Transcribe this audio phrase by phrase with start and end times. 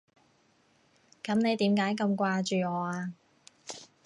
[1.21, 3.13] 噉你點解咁掛住我啊？